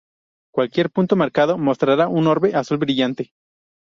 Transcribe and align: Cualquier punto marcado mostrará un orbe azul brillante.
Cualquier 0.51 0.89
punto 0.89 1.15
marcado 1.15 1.59
mostrará 1.59 2.07
un 2.07 2.25
orbe 2.25 2.55
azul 2.55 2.79
brillante. 2.79 3.33